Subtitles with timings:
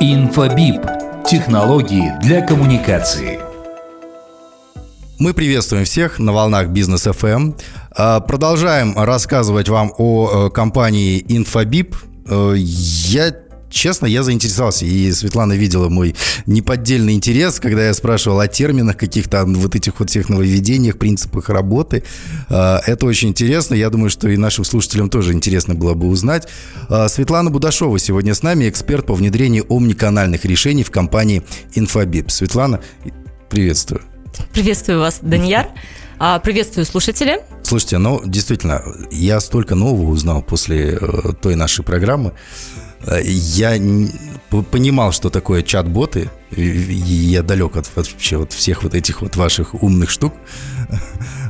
[0.00, 0.80] Инфобип.
[1.26, 3.38] Технологии для коммуникации.
[5.18, 7.60] Мы приветствуем всех на волнах Бизнес FM.
[7.90, 11.94] А, продолжаем рассказывать вам о э, компании Infobip.
[12.26, 13.36] Э, я
[13.74, 14.86] честно, я заинтересовался.
[14.86, 16.14] И Светлана видела мой
[16.46, 22.04] неподдельный интерес, когда я спрашивал о терминах, каких-то вот этих вот всех нововведениях, принципах работы.
[22.48, 23.74] А, это очень интересно.
[23.74, 26.48] Я думаю, что и нашим слушателям тоже интересно было бы узнать.
[26.88, 31.42] А, Светлана Будашова сегодня с нами, эксперт по внедрению омниканальных решений в компании
[31.74, 32.30] Infobip.
[32.30, 32.80] Светлана,
[33.50, 34.02] приветствую.
[34.52, 35.68] Приветствую вас, Даньяр.
[36.18, 37.40] А, приветствую слушатели.
[37.64, 42.32] Слушайте, ну, действительно, я столько нового узнал после э, той нашей программы.
[43.06, 43.78] Э, я
[44.70, 46.30] понимал, что такое чат-боты.
[46.56, 50.34] Я далек от вообще вот всех вот этих вот ваших умных штук.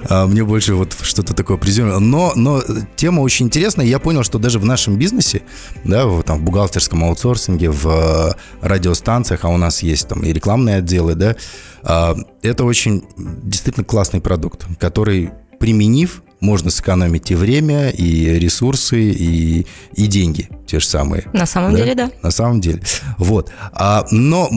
[0.06, 1.98] А мне больше вот что-то такое приземленное.
[1.98, 2.62] Но, но
[2.94, 3.86] тема очень интересная.
[3.86, 5.40] Я понял, что даже в нашем бизнесе,
[5.82, 10.30] да, в, там, в бухгалтерском аутсорсинге, в э, радиостанциях, а у нас есть там и
[10.30, 11.36] рекламные отделы, да,
[11.82, 19.66] а, это очень действительно классный продукт, который применив, можно сэкономить и время, и ресурсы, и,
[19.94, 21.24] и деньги те же самые.
[21.32, 21.78] На самом да?
[21.78, 22.10] деле, да.
[22.22, 22.82] На самом деле.
[23.18, 23.50] Вот.
[23.72, 24.48] А, но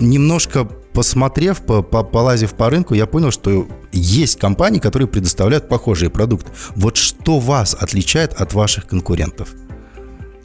[0.00, 6.10] немножко посмотрев, по, по, полазив по рынку, я понял, что есть компании, которые предоставляют похожие
[6.10, 6.50] продукты.
[6.74, 9.54] Вот что вас отличает от ваших конкурентов?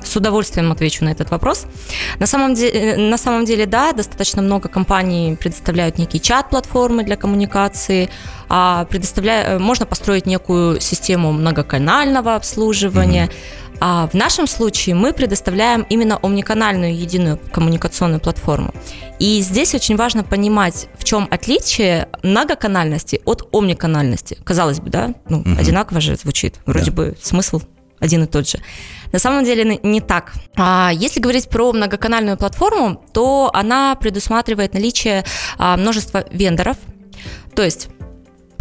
[0.03, 1.65] С удовольствием отвечу на этот вопрос.
[2.19, 7.15] На самом, деле, э, на самом деле, да, достаточно много компаний предоставляют некие чат-платформы для
[7.15, 8.09] коммуникации,
[8.49, 13.25] а предоставляя, э, можно построить некую систему многоканального обслуживания.
[13.25, 13.63] Mm-hmm.
[13.79, 18.73] А в нашем случае мы предоставляем именно омниканальную единую коммуникационную платформу.
[19.19, 24.37] И здесь очень важно понимать, в чем отличие многоканальности от омниканальности.
[24.43, 25.49] Казалось бы, да, ну, угу.
[25.59, 26.55] одинаково же звучит.
[26.65, 26.95] Вроде да.
[26.95, 27.61] бы смысл
[28.03, 28.59] один и тот же.
[29.13, 30.33] На самом деле не так.
[30.55, 35.23] А если говорить про многоканальную платформу, то она предусматривает наличие
[35.57, 36.77] а, множества вендоров.
[37.55, 37.87] То есть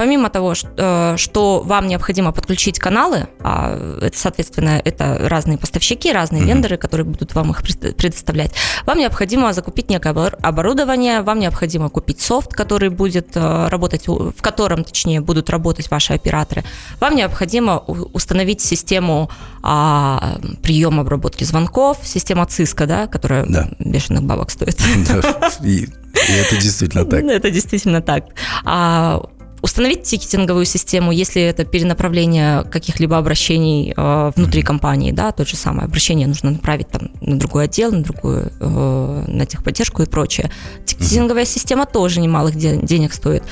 [0.02, 3.78] Помимо того, э, что вам необходимо подключить каналы, а
[4.12, 6.46] соответственно, это разные поставщики, разные mm-hmm.
[6.46, 8.52] вендоры, которые будут вам их предоставлять,
[8.84, 14.82] вам необходимо закупить некое оборудование, вам необходимо купить софт, который будет э, работать, в котором,
[14.82, 16.64] точнее, будут работать ваши операторы.
[16.98, 19.30] Вам необходимо установить систему
[19.62, 23.68] а, приема обработки звонков, система ЦИСКа, да, которая да.
[23.78, 24.80] бешеных бабок стоит.
[25.62, 27.22] И, и это действительно так.
[27.22, 28.24] Это действительно так.
[28.64, 29.22] А,
[29.62, 35.86] установить тикетинговую систему, если это перенаправление каких-либо обращений э, внутри компании, да, то же самое
[35.86, 40.50] обращение нужно направить там на другой отдел, на другую, э, на техподдержку и прочее.
[40.84, 43.44] Тикетинговая система тоже немалых денег стоит.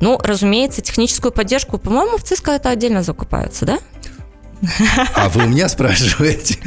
[0.00, 3.78] Ну, разумеется, техническую поддержку, по-моему, в ЦИСКО это отдельно закупается, да?
[5.14, 6.58] А вы у меня спрашиваете?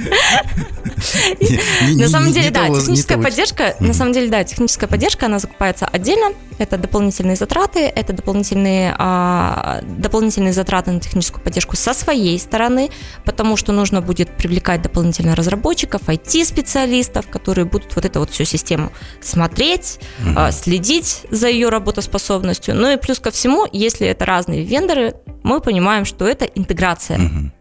[1.96, 6.34] На самом деле, да, техническая поддержка, на самом деле, да, техническая поддержка, она закупается отдельно.
[6.58, 12.90] Это дополнительные затраты, это дополнительные, а, дополнительные затраты на техническую поддержку со своей стороны,
[13.24, 18.92] потому что нужно будет привлекать дополнительно разработчиков, IT-специалистов, которые будут вот эту вот всю систему
[19.22, 20.00] смотреть,
[20.36, 22.76] а, следить за ее работоспособностью.
[22.76, 27.52] Ну и плюс ко всему, если это разные вендоры, мы понимаем, что это интеграция.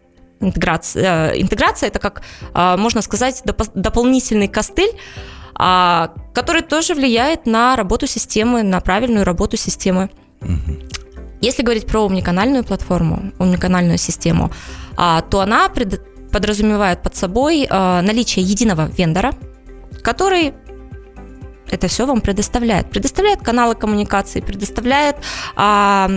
[0.41, 2.21] Интеграция, э, интеграция это как,
[2.53, 3.43] а, можно сказать,
[3.75, 4.91] дополнительный костыль,
[5.55, 10.09] а, который тоже влияет на работу системы, на правильную работу системы.
[11.41, 14.51] Если говорить про омниканальную платформу, омниканальную систему,
[14.95, 15.69] а, то она
[16.31, 19.33] подразумевает под собой наличие единого вендора,
[20.03, 20.53] который
[21.71, 22.89] это все вам предоставляет.
[22.89, 25.17] Предоставляет каналы коммуникации, предоставляет
[25.55, 26.07] а,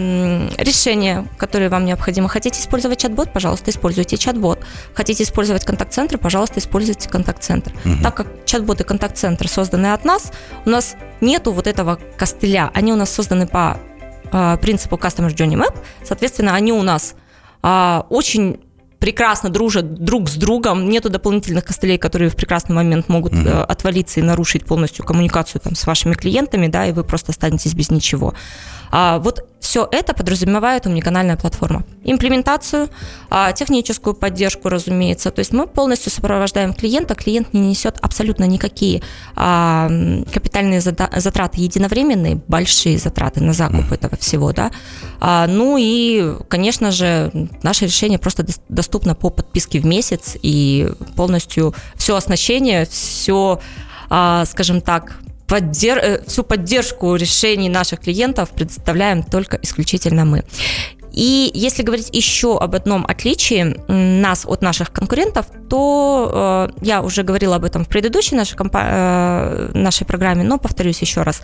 [0.59, 2.29] решения, которые вам необходимы.
[2.29, 4.61] Хотите использовать чат-бот, пожалуйста, используйте чат-бот.
[4.95, 7.73] Хотите использовать контакт-центр, пожалуйста, используйте контакт-центр.
[7.85, 8.03] Угу.
[8.03, 10.33] Так как чат-бот и контакт-центр созданы от нас,
[10.65, 12.71] у нас нету вот этого костыля.
[12.75, 13.79] Они у нас созданы по
[14.31, 15.77] а, принципу Customer Journey Map.
[16.05, 17.15] Соответственно, они у нас
[17.63, 18.61] а, очень
[19.03, 24.21] прекрасно дружат друг с другом, нету дополнительных костылей, которые в прекрасный момент могут э, отвалиться
[24.21, 28.35] и нарушить полностью коммуникацию там, с вашими клиентами, да, и вы просто останетесь без ничего.
[28.93, 31.85] А, вот все это подразумевает умниканальная платформа.
[32.05, 32.91] Имплементацию,
[33.31, 35.31] а, техническую поддержку, разумеется.
[35.31, 39.03] То есть мы полностью сопровождаем клиента, клиент не несет абсолютно никакие
[39.35, 39.89] а,
[40.31, 43.95] капитальные затраты единовременные, большие затраты на закуп mm.
[43.95, 44.53] этого всего.
[44.53, 44.73] Да?
[45.21, 51.75] А, ну и, конечно же, наше решение просто доступно по подписке в месяц и полностью
[51.97, 53.59] все оснащение, все,
[54.11, 55.19] а, скажем так,
[55.53, 55.99] поддер...
[55.99, 60.45] Э, всю поддержку решений наших клиентов предоставляем только исключительно мы.
[61.13, 67.23] И если говорить еще об одном отличии нас от наших конкурентов, то э, я уже
[67.23, 71.43] говорила об этом в предыдущей нашей, компа- э, нашей программе, но повторюсь еще раз.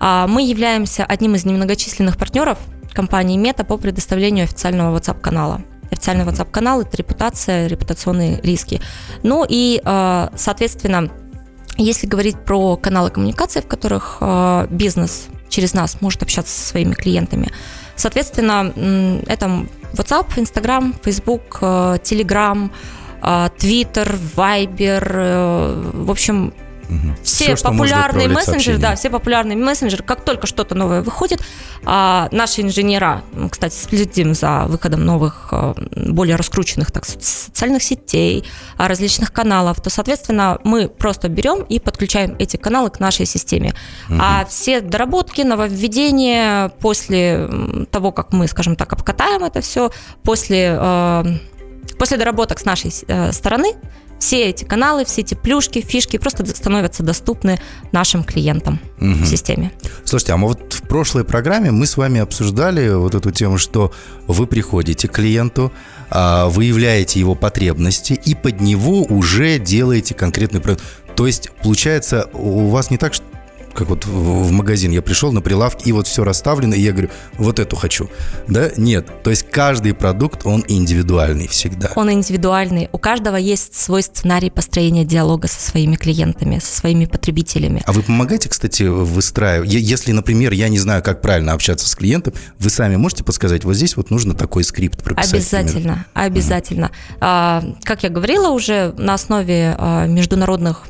[0.00, 2.58] Э, мы являемся одним из немногочисленных партнеров
[2.92, 5.62] компании Мета по предоставлению официального WhatsApp-канала.
[5.90, 8.80] Официальный WhatsApp-канал– это репутация, репутационные риски.
[9.24, 11.10] Ну и, э, соответственно,
[11.82, 16.94] если говорить про каналы коммуникации, в которых э, бизнес через нас может общаться со своими
[16.94, 17.50] клиентами,
[17.96, 18.72] соответственно,
[19.26, 22.70] это WhatsApp, Instagram, Facebook, э, Telegram,
[23.20, 26.54] Twitter, Viber, в общем,
[26.88, 27.16] Угу.
[27.22, 31.42] Все, все популярные мессенджеры, да, все популярные мессенджеры, как только что-то новое выходит,
[31.84, 38.44] а, наши инженера, кстати, следим за выходом новых, а, более раскрученных так, социальных сетей,
[38.76, 43.74] а, различных каналов, то, соответственно, мы просто берем и подключаем эти каналы к нашей системе.
[44.08, 44.18] Угу.
[44.20, 47.48] А все доработки, нововведения после
[47.90, 49.90] того, как мы, скажем так, обкатаем это все,
[50.22, 51.26] после, а,
[51.98, 53.74] после доработок с нашей э, стороны,
[54.18, 57.60] все эти каналы, все эти плюшки, фишки просто становятся доступны
[57.92, 59.10] нашим клиентам угу.
[59.10, 59.72] в системе.
[60.04, 63.92] Слушайте, а мы вот в прошлой программе мы с вами обсуждали вот эту тему, что
[64.26, 65.72] вы приходите к клиенту,
[66.10, 70.84] а, выявляете его потребности и под него уже делаете конкретный продукт.
[71.14, 73.24] То есть, получается, у вас не так, что
[73.78, 77.10] как вот в магазин я пришел на прилавке, и вот все расставлено, и я говорю,
[77.34, 78.10] вот эту хочу.
[78.48, 78.70] Да?
[78.76, 79.22] Нет.
[79.22, 81.92] То есть каждый продукт, он индивидуальный всегда.
[81.94, 82.88] Он индивидуальный.
[82.90, 87.80] У каждого есть свой сценарий построения диалога со своими клиентами, со своими потребителями.
[87.86, 89.72] А вы помогаете, кстати, выстраивать?
[89.72, 93.74] Если, например, я не знаю, как правильно общаться с клиентом, вы сами можете подсказать, вот
[93.74, 95.34] здесь вот нужно такой скрипт прописать?
[95.34, 96.06] Обязательно, например.
[96.14, 96.86] обязательно.
[96.86, 97.16] Угу.
[97.20, 100.86] А, как я говорила уже, на основе а, международных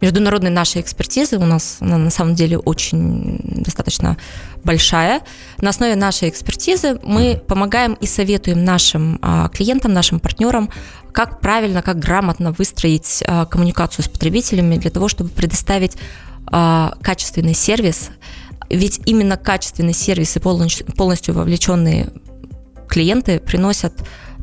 [0.00, 4.16] международной нашей экспертизы, у нас она на самом деле очень достаточно
[4.64, 5.22] большая,
[5.58, 10.70] на основе нашей экспертизы мы помогаем и советуем нашим а, клиентам, нашим партнерам,
[11.12, 15.96] как правильно, как грамотно выстроить а, коммуникацию с потребителями для того, чтобы предоставить
[16.46, 18.10] а, качественный сервис.
[18.70, 22.08] Ведь именно качественный сервис и полностью, полностью вовлеченные
[22.88, 23.94] клиенты приносят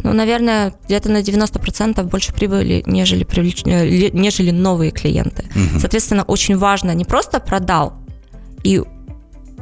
[0.03, 3.63] ну, наверное, где-то на 90% больше прибыли, нежели, привлеч...
[3.65, 5.43] Э, нежели новые клиенты.
[5.55, 5.79] Угу.
[5.79, 7.93] Соответственно, очень важно не просто продал
[8.63, 8.81] и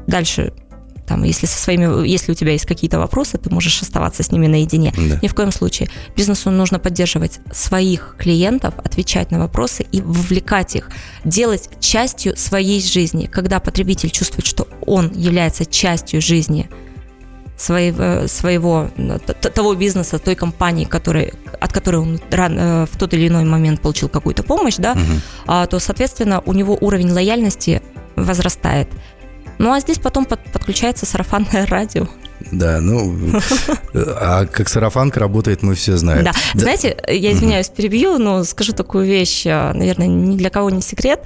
[0.07, 0.53] дальше
[1.09, 4.45] там, если со своими, если у тебя есть какие-то вопросы, ты можешь оставаться с ними
[4.45, 4.93] наедине.
[4.95, 5.19] Да.
[5.23, 5.89] Ни в коем случае.
[6.15, 10.91] Бизнесу нужно поддерживать своих клиентов, отвечать на вопросы и вовлекать их,
[11.25, 13.25] делать частью своей жизни.
[13.25, 16.69] Когда потребитель чувствует, что он является частью жизни
[17.59, 18.89] своего, своего
[19.53, 23.81] того бизнеса, той компании, который, от которой он ран, э, в тот или иной момент
[23.81, 25.67] получил какую-то помощь, да, угу.
[25.67, 27.81] то, соответственно, у него уровень лояльности
[28.15, 28.87] возрастает.
[29.57, 32.07] Ну а здесь потом под, подключается сарафанное радио.
[32.51, 33.41] Да, ну,
[33.93, 36.23] а как сарафанка работает, мы все знаем.
[36.23, 36.31] Да.
[36.53, 36.59] да.
[36.61, 41.21] Знаете, я извиняюсь, перебью, но скажу такую вещь, а, наверное, ни для кого не секрет.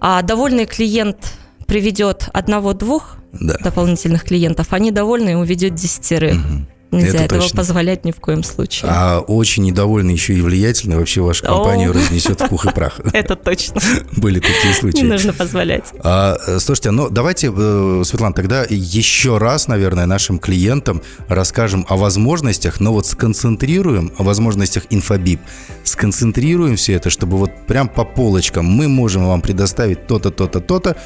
[0.00, 1.32] А довольный клиент
[1.72, 3.56] приведет одного-двух да.
[3.64, 6.34] дополнительных клиентов, они довольны и уведет десятерых.
[6.34, 6.98] Угу.
[6.98, 7.56] Нельзя это этого точно.
[7.56, 8.90] позволять ни в коем случае.
[8.92, 11.94] А очень недовольный еще и влиятельный вообще вашу компанию О.
[11.94, 13.00] разнесет в пух и прах.
[13.14, 13.80] Это точно.
[14.18, 14.98] Были такие случаи.
[14.98, 15.84] Не нужно позволять.
[16.04, 22.80] А, слушайте, ну давайте, э, Светлана, тогда еще раз, наверное, нашим клиентам расскажем о возможностях,
[22.80, 25.40] но вот сконцентрируем о возможностях Инфобип.
[25.84, 30.98] Сконцентрируем все это, чтобы вот прям по полочкам мы можем вам предоставить то-то, то-то, то-то,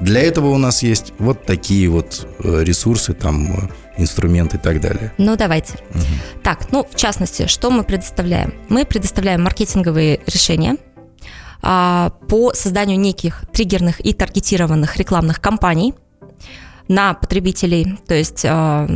[0.00, 3.68] для этого у нас есть вот такие вот э, ресурсы, там, э,
[3.98, 5.12] инструменты и так далее.
[5.18, 5.74] Ну, давайте.
[5.90, 6.42] Угу.
[6.42, 8.54] Так, ну, в частности, что мы предоставляем?
[8.68, 10.76] Мы предоставляем маркетинговые решения
[11.62, 15.94] а, по созданию неких триггерных и таргетированных рекламных кампаний
[16.88, 17.98] на потребителей.
[18.06, 18.86] То есть, а,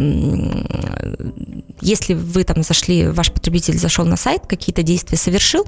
[1.80, 5.66] если вы там зашли, ваш потребитель зашел на сайт, какие-то действия совершил,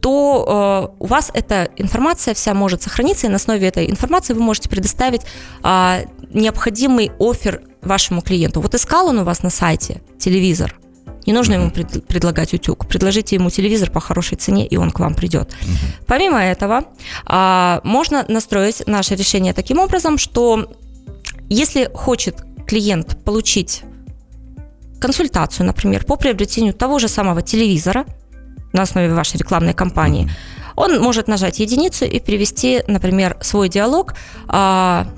[0.00, 4.40] то э, у вас эта информация вся может сохраниться, и на основе этой информации вы
[4.40, 5.22] можете предоставить
[5.64, 8.60] э, необходимый офер вашему клиенту.
[8.60, 10.78] Вот искал он у вас на сайте телевизор,
[11.28, 12.86] не нужно ему пред, предлагать утюг.
[12.86, 15.54] Предложите ему телевизор по хорошей цене, и он к вам придет.
[16.06, 16.84] Помимо этого,
[17.26, 20.70] а, можно настроить наше решение таким образом, что
[21.48, 23.82] если хочет клиент получить
[25.00, 28.04] консультацию, например, по приобретению того же самого телевизора,
[28.72, 30.30] на основе вашей рекламной кампании,
[30.76, 34.14] он может нажать единицу и перевести, например, свой диалог
[34.46, 35.08] а,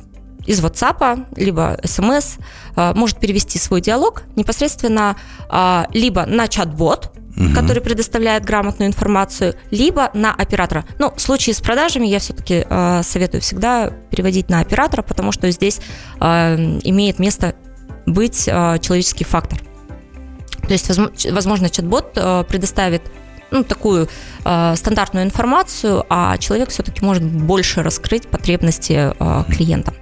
[0.47, 2.39] из WhatsApp, либо SMS,
[2.77, 5.17] а, может перевести свой диалог непосредственно
[5.49, 7.13] а, либо на чат-бот,
[7.47, 7.55] угу.
[7.55, 10.85] который предоставляет грамотную информацию, либо на оператора.
[10.99, 15.51] Но в случае с продажами я все-таки э, советую всегда переводить на оператора, потому что
[15.51, 15.81] здесь
[16.21, 17.55] э, имеет место
[18.07, 19.61] быть человеческий фактор.
[20.63, 20.91] То есть,
[21.31, 22.13] возможно, чат-бот
[22.49, 23.03] предоставит
[23.51, 24.09] ну, такую
[24.45, 29.93] э, стандартную информацию, а человек все-таки может больше раскрыть потребности э, клиента.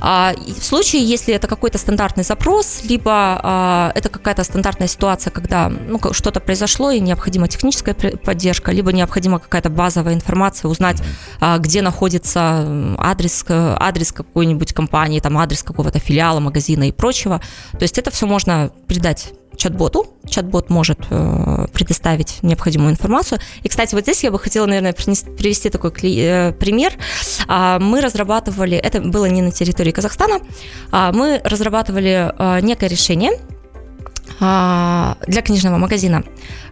[0.00, 5.68] А в случае, если это какой-то стандартный запрос, либо а, это какая-то стандартная ситуация, когда
[5.68, 11.02] ну, что-то произошло и необходима техническая поддержка, либо необходима какая-то базовая информация, узнать,
[11.40, 17.40] а, где находится адрес, адрес какой-нибудь компании, там адрес какого-то филиала, магазина и прочего.
[17.72, 20.06] То есть это все можно передать чат-боту.
[20.28, 23.40] Чат-бот может э, предоставить необходимую информацию.
[23.62, 26.92] И, кстати, вот здесь я бы хотела, наверное, принести, привести такой э, пример.
[27.46, 30.40] А, мы разрабатывали, это было не на территории Казахстана,
[30.90, 33.32] а мы разрабатывали э, некое решение
[34.40, 36.24] а, для книжного магазина,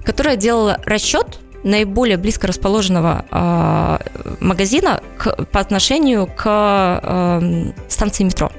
[0.04, 3.99] которое делало расчет наиболее близко расположенного э,
[4.40, 8.50] магазина к, по отношению к э, станции метро.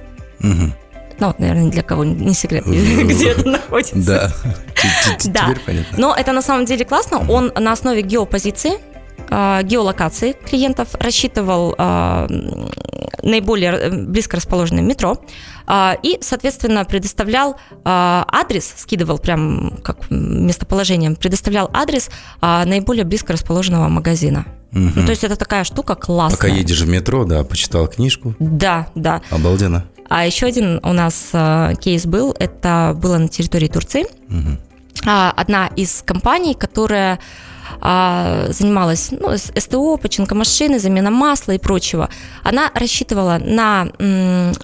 [0.41, 0.73] Угу.
[1.19, 3.95] Ну, вот, наверное, для кого не секрет, где это находится.
[3.95, 4.31] Да,
[5.17, 5.97] теперь понятно.
[5.97, 7.25] Но это на самом деле классно.
[7.29, 8.73] Он на основе геопозиции,
[9.31, 12.27] а, геолокации клиентов рассчитывал а,
[13.21, 15.21] наиболее э, близко расположенное метро
[15.67, 22.09] а, и, соответственно, предоставлял адрес, скидывал прям как местоположением, предоставлял адрес
[22.41, 24.45] наиболее близко расположенного магазина.
[24.71, 24.81] Угу.
[24.95, 26.37] Ну, то есть это такая штука классная.
[26.37, 28.35] Пока едешь в метро, да, почитал книжку.
[28.39, 29.21] Да, да.
[29.31, 29.85] Обалденно.
[30.09, 34.05] А еще один у нас э, кейс был, это было на территории Турции.
[34.27, 34.57] Угу.
[35.05, 37.19] Одна из компаний, которая
[37.81, 42.09] а, занималась ну, СТО, починка машины, замена масла и прочего.
[42.43, 43.87] Она рассчитывала на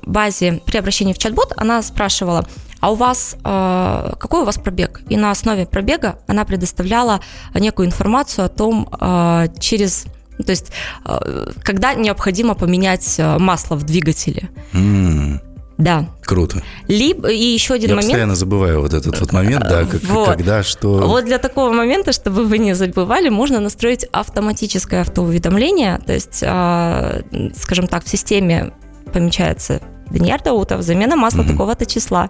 [0.03, 2.45] базе при обращении в чат-бот, она спрашивала,
[2.81, 5.01] а у вас э, какой у вас пробег?
[5.09, 7.21] И на основе пробега она предоставляла
[7.53, 10.05] некую информацию о том, э, через
[10.43, 10.71] то есть,
[11.05, 14.49] э, когда необходимо поменять э, масло в двигателе.
[14.73, 15.39] Mm.
[15.77, 16.07] Да.
[16.23, 16.63] Круто.
[16.87, 18.09] Либо и еще один Я момент.
[18.09, 20.29] Я постоянно забываю вот этот вот момент, да, как, вот.
[20.29, 21.05] когда, что.
[21.05, 25.99] Вот для такого момента, чтобы вы не забывали, можно настроить автоматическое автоуведомление.
[26.05, 28.71] То есть, скажем так, в системе
[29.11, 31.51] помечается Даниэль Даутов, замена масла mm-hmm.
[31.51, 32.29] такого-то числа,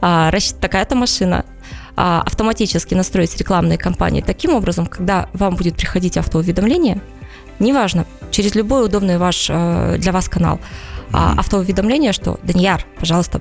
[0.00, 0.30] а,
[0.60, 1.44] такая-то машина
[1.96, 7.00] а, автоматически настроить рекламные кампании таким образом, когда вам будет приходить автоуведомление,
[7.60, 10.60] неважно, через любой удобный ваш э, для вас канал,
[11.12, 13.40] а, автоуведомление, что «Данияр, пожалуйста,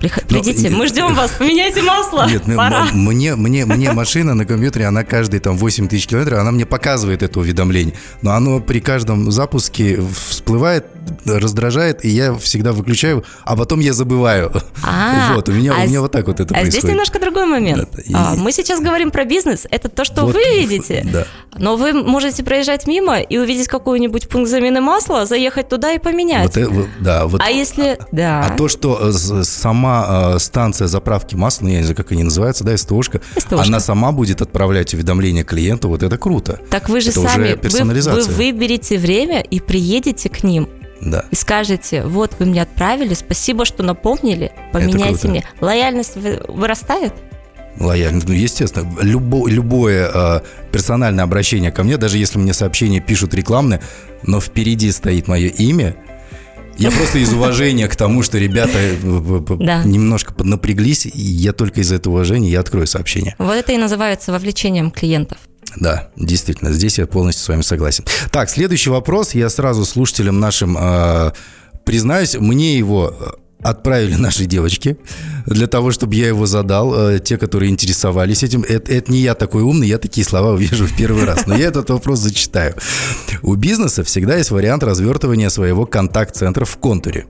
[0.00, 2.26] Придите, Но, мы ждем вас, поменяйте масло.
[2.26, 2.86] Нет, Пора.
[2.94, 7.22] мне, мне, мне машина на компьютере, она каждые там 8 тысяч километров, она мне показывает
[7.22, 7.94] это уведомление.
[8.22, 10.86] Но оно при каждом запуске всплывает,
[11.24, 14.52] раздражает, и я всегда выключаю, а потом я забываю.
[14.82, 16.72] А, вот, у меня, а у меня вот так вот это а происходит.
[16.72, 17.88] здесь немножко другой момент.
[17.92, 18.12] Да, и...
[18.14, 21.06] а, мы сейчас говорим про бизнес, это то, что вот, вы видите.
[21.10, 21.26] Да.
[21.58, 26.56] Но вы можете проезжать мимо и увидеть какой-нибудь пункт замены масла, заехать туда и поменять.
[26.56, 27.40] Вот, да, вот.
[27.44, 27.98] А если...
[28.12, 28.46] Да.
[28.46, 29.12] А то, что э,
[29.42, 33.66] сама э, станция заправки масла, ну, я не знаю, как они называются, да, СТОшка, СТОшка,
[33.66, 36.60] она сама будет отправлять уведомления клиенту, вот это круто.
[36.70, 40.68] Так вы же это сами, вы, вы выберете время и приедете к ним
[41.00, 41.24] да.
[41.30, 45.44] и скажете, вот вы мне отправили, спасибо, что напомнили, поменяйте мне.
[45.60, 47.12] Лояльность вырастает?
[47.78, 48.88] Лояльность, ну, естественно.
[49.00, 50.40] Любо, любое э,
[50.72, 53.80] персональное обращение ко мне, даже если мне сообщения пишут рекламные,
[54.22, 55.96] но впереди стоит мое имя,
[56.76, 59.84] я просто из уважения к тому, что ребята э, да.
[59.84, 63.34] немножко поднапряглись, и я только из этого уважения я открою сообщение.
[63.38, 65.38] Вот это и называется вовлечением клиентов.
[65.76, 68.04] Да, действительно, здесь я полностью с вами согласен.
[68.30, 69.34] Так, следующий вопрос.
[69.34, 71.32] Я сразу слушателям нашим э,
[71.84, 73.24] признаюсь, мне его э,
[73.62, 74.96] отправили наши девочки
[75.46, 76.94] для того, чтобы я его задал.
[76.94, 78.62] Э, те, которые интересовались этим.
[78.62, 81.46] Это, это не я такой умный, я такие слова увижу в первый раз.
[81.46, 82.74] Но я этот вопрос зачитаю.
[83.42, 87.26] У бизнеса всегда есть вариант развертывания своего контакт-центра в контуре.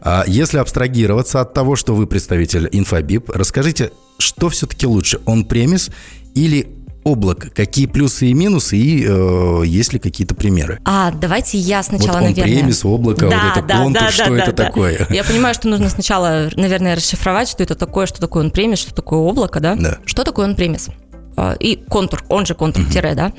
[0.00, 5.90] А если абстрагироваться от того, что вы представитель Инфобип, расскажите, что все-таки лучше, он премис
[6.34, 7.50] или облако.
[7.50, 10.80] Какие плюсы и минусы, и э, есть ли какие-то примеры?
[10.84, 12.54] А, давайте я сначала, вот наверное...
[12.54, 15.06] премис, облако, да, вот это да, контур, да, что да, это да, такое?
[15.10, 18.94] Я понимаю, что нужно сначала, наверное, расшифровать, что это такое, что такое он премис, что
[18.94, 19.74] такое облако, да?
[19.74, 19.98] Да.
[20.04, 20.88] Что такое он премис?
[21.36, 22.92] А, и контур, он же контур, угу.
[22.92, 23.32] да?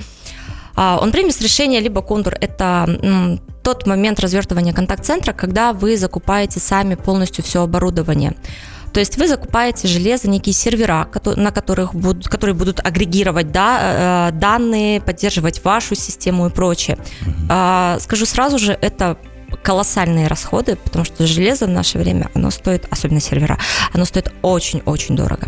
[0.75, 6.95] А, он премис решение, либо контур– это тот момент развертывания контакт-центра, когда вы закупаете сами
[6.95, 8.35] полностью все оборудование.
[8.93, 14.31] То есть вы закупаете железо, некие сервера, на которых будут, которые будут агрегировать да, э,
[14.33, 16.97] данные, поддерживать вашу систему и прочее.
[17.21, 17.99] Mm-hmm.
[17.99, 19.17] Скажу сразу же, это
[19.63, 23.57] колоссальные расходы, потому что железо в наше время, оно стоит, особенно сервера,
[23.93, 25.47] оно стоит очень-очень дорого.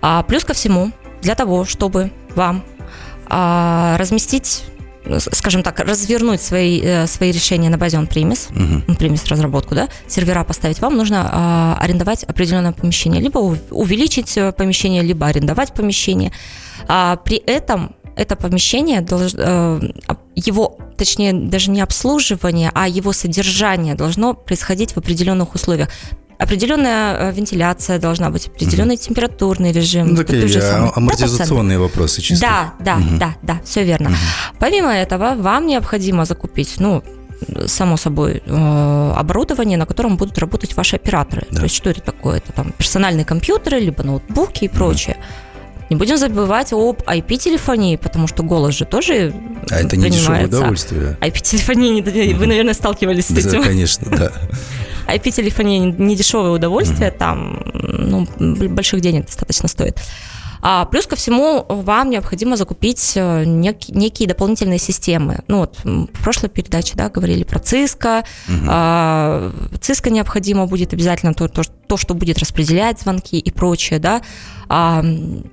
[0.00, 2.64] А плюс ко всему, для того, чтобы вам
[3.26, 4.64] а, разместить
[5.18, 8.86] скажем так, развернуть свои, э, свои решения на базе on-premise, uh-huh.
[8.86, 13.38] on-premise разработку, да, сервера поставить, вам нужно э, арендовать определенное помещение, либо
[13.70, 16.32] увеличить э, помещение, либо арендовать помещение.
[16.88, 19.80] А при этом это помещение, э,
[20.36, 25.88] его, точнее, даже не обслуживание, а его содержание должно происходить в определенных условиях
[26.44, 30.08] определенная э, вентиляция должна быть, определенный mm температурный режим.
[30.08, 32.46] Ну, такие же а, амортизационные вопросы чисто.
[32.46, 34.08] Да, да, mm да, да, все верно.
[34.08, 34.14] mm
[34.58, 37.02] Помимо этого, вам необходимо закупить, ну,
[37.66, 41.46] само собой, э, оборудование, на котором будут работать ваши операторы.
[41.50, 41.56] Да.
[41.58, 42.38] То есть что это такое?
[42.38, 45.16] Это там персональные компьютеры, либо ноутбуки и прочее.
[45.16, 49.32] mm Не будем забывать об IP-телефонии, потому что голос же тоже
[49.70, 51.16] А это не дешевое удовольствие.
[51.20, 52.02] IP-телефония,
[52.36, 53.60] вы, наверное, сталкивались с этим.
[53.60, 54.32] Да, конечно, да.
[55.06, 57.18] IP-телефония не дешевое удовольствие, mm-hmm.
[57.18, 58.26] там ну,
[58.68, 59.98] больших денег достаточно стоит.
[60.66, 65.40] А плюс ко всему вам необходимо закупить э, нек- некие дополнительные системы.
[65.46, 68.24] Ну вот в прошлой передаче да, говорили про Cisco.
[68.48, 68.66] Угу.
[68.68, 73.98] А, Cisco необходимо будет обязательно то, то, то, что будет распределять звонки и прочее.
[73.98, 74.22] Да.
[74.70, 75.04] А,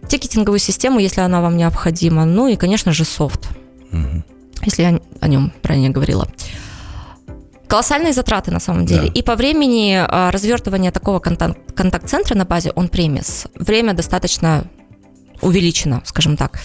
[0.07, 2.23] тикетинговую систему, если она вам необходима.
[2.23, 3.49] Ну и, конечно же, софт,
[3.91, 4.23] угу.
[4.63, 6.25] если я о нем ранее говорила
[7.71, 9.07] колоссальные затраты на самом деле.
[9.07, 9.13] Да.
[9.13, 14.65] И по времени а, развертывания такого контакт- контакт-центра на базе on-premise время достаточно
[15.41, 16.59] увеличено, скажем так.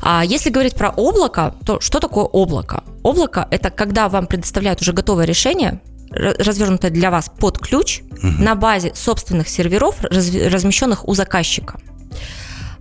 [0.00, 2.84] А если говорить про облако, то что такое облако?
[3.02, 5.80] Облако– это когда вам предоставляют уже готовое решение,
[6.12, 8.28] развернутое для вас под ключ угу.
[8.38, 11.80] на базе собственных серверов, размещенных у заказчика.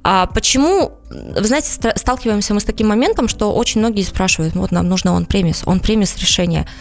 [0.03, 4.87] А почему, вы знаете, сталкиваемся мы с таким моментом, что очень многие спрашивают, вот нам
[4.87, 6.67] нужно он-премис, он-премис решение–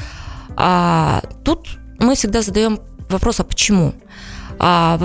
[0.65, 1.67] а, тут
[1.99, 2.79] мы всегда задаем
[3.09, 3.95] вопрос, а почему?
[4.61, 4.97] А,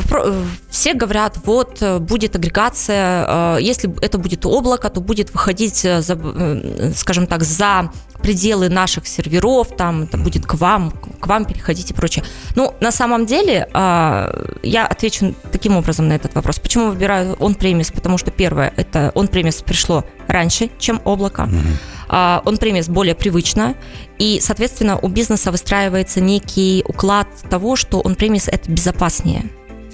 [0.69, 6.91] все говорят, вот будет агрегация, а, если это будет облако, то будет выходить, за, э,
[6.95, 11.93] скажем так, за пределы наших серверов, там это будет к вам, к вам переходить и
[11.95, 12.23] прочее.
[12.55, 16.59] Ну, на самом деле, а, я отвечу таким образом на этот вопрос.
[16.59, 17.91] Почему выбираю он-премис?
[17.91, 21.43] Потому что первое, это он-премис пришло раньше, чем облако.
[21.43, 23.75] Mm-hmm он-премис более привычно,
[24.17, 29.49] и, соответственно, у бизнеса выстраивается некий уклад того, что он-премис это безопаснее.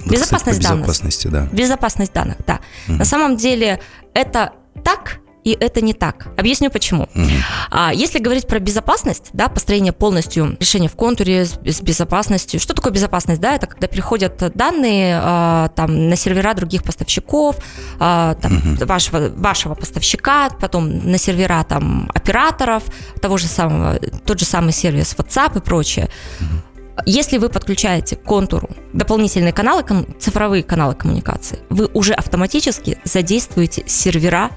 [0.06, 0.88] Вот, безопасность кстати, данных.
[0.88, 1.50] Безопасности, да.
[1.52, 2.60] Безопасность данных, да.
[2.88, 2.98] Угу.
[2.98, 3.80] На самом деле
[4.14, 6.28] это так, и это не так.
[6.38, 7.04] Объясню почему.
[7.16, 7.30] Угу.
[7.72, 12.60] А, если говорить про безопасность, да, построение полностью решения в контуре с, с безопасностью.
[12.60, 13.42] Что такое безопасность?
[13.42, 17.58] Да, это когда приходят данные а, там на сервера других поставщиков,
[18.00, 18.86] а, там, угу.
[18.86, 22.84] вашего, вашего поставщика, потом на сервера там операторов,
[23.22, 26.10] того же самого, тот же самый сервис WhatsApp и прочее.
[26.40, 27.04] Угу.
[27.06, 29.84] Если вы подключаете к контуру дополнительные каналы,
[30.20, 34.52] цифровые каналы коммуникации, вы уже автоматически задействуете сервера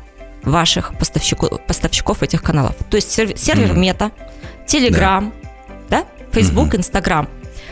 [0.46, 2.76] ваших поставщиков, поставщиков этих каналов.
[2.88, 3.78] То есть сервер, сервер mm-hmm.
[3.78, 4.12] Мета,
[4.66, 5.32] Telegram,
[5.90, 6.06] да, да?
[6.32, 6.78] Facebook, mm-hmm.
[6.78, 7.28] Instagram.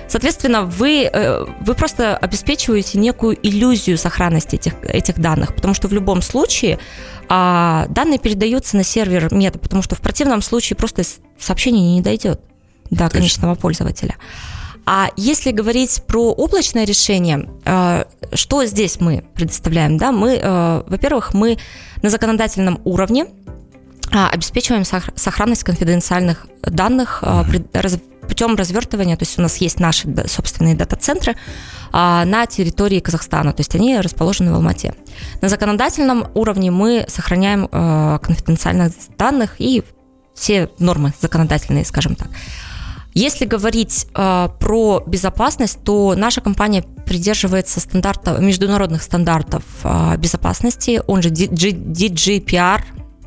[0.07, 5.93] Соответственно, вы, э, вы просто обеспечиваете некую иллюзию сохранности этих, этих данных, потому что в
[5.93, 6.79] любом случае
[7.29, 11.03] а, данные передаются на сервер мета, потому что в противном случае просто
[11.39, 12.41] сообщение не дойдет
[12.91, 14.17] до конечного пользователя.
[14.87, 19.97] А если говорить про облачное решение, э, что здесь мы предоставляем?
[19.97, 21.59] Да, мы, э, во-первых, мы
[22.03, 23.27] на законодательном уровне
[24.13, 27.45] а, обеспечиваем сохранность конфиденциальных данных а,
[28.29, 31.37] путем развертывания, то есть у нас есть наши собственные дата-центры
[31.93, 34.95] а, на территории Казахстана, то есть они расположены в Алмате.
[35.43, 37.69] На законодательном уровне мы сохраняем
[38.21, 39.83] конфиденциальность данных и
[40.35, 42.29] все нормы законодательные, скажем так.
[43.15, 51.23] Если говорить э, про безопасность, то наша компания придерживается стандарта, международных стандартов э, безопасности, он
[51.23, 52.81] же DGPR,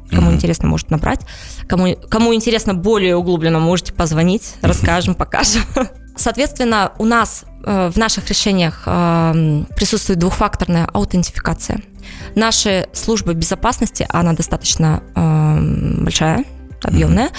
[0.10, 0.36] Кому mm-hmm.
[0.36, 1.20] интересно, может набрать.
[1.68, 5.64] Кому, кому интересно более углубленно, можете позвонить, расскажем, покажем.
[6.16, 11.82] Соответственно, у нас э, в наших решениях э, присутствует двухфакторная аутентификация.
[12.36, 16.46] Наша служба безопасности, она достаточно э, большая,
[16.84, 17.30] объемная.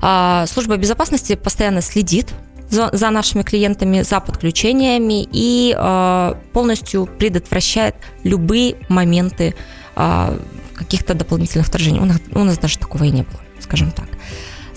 [0.00, 0.46] Mm-hmm.
[0.46, 2.28] Служба безопасности постоянно следит
[2.70, 9.54] за, нашими клиентами, за подключениями и э, полностью предотвращает любые моменты
[9.96, 10.38] э,
[10.74, 12.00] каких-то дополнительных вторжений.
[12.00, 14.06] У нас, у нас даже такого и не было, скажем так.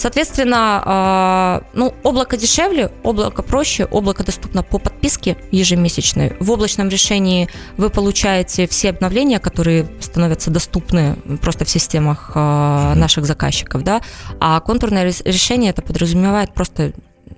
[0.01, 6.33] Соответственно, э, ну, облако дешевле, облако проще, облако доступно по подписке ежемесячной.
[6.39, 13.25] В облачном решении вы получаете все обновления, которые становятся доступны просто в системах э, наших
[13.25, 14.01] заказчиков, да,
[14.39, 16.93] а контурное решение это подразумевает просто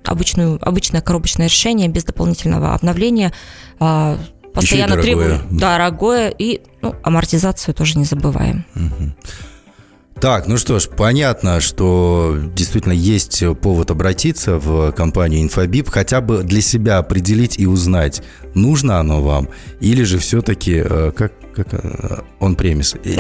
[0.06, 3.34] обычную, обычное коробочное решение без дополнительного обновления,
[3.82, 4.18] э,
[4.54, 8.64] постоянно требует дорогое и ну, амортизацию тоже не забываем.
[8.74, 9.12] Угу.
[10.24, 16.44] Так, ну что ж, понятно, что действительно есть повод обратиться в компанию Инфобип, хотя бы
[16.44, 19.50] для себя определить и узнать, нужно оно вам,
[19.82, 23.18] или же все-таки, э, как, как он премис, или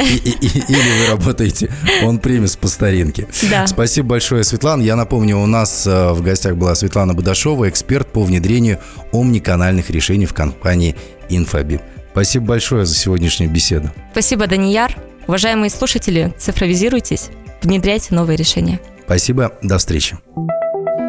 [0.69, 1.69] вы работаете
[2.05, 3.27] он премис по старинке.
[3.51, 3.67] Да.
[3.67, 4.81] Спасибо большое, Светлана.
[4.81, 8.79] Я напомню, у нас э, в гостях была Светлана Будашова, эксперт по внедрению
[9.11, 10.95] омниканальных решений в компании
[11.27, 11.81] Инфобип.
[12.13, 13.91] Спасибо большое за сегодняшнюю беседу.
[14.13, 14.95] Спасибо, Данияр.
[15.27, 17.29] Уважаемые слушатели, цифровизируйтесь,
[17.61, 18.79] внедряйте новые решения.
[19.05, 20.17] Спасибо, до встречи.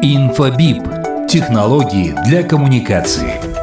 [0.01, 0.83] Инфобип.
[1.27, 3.54] Технологии для коммуникации.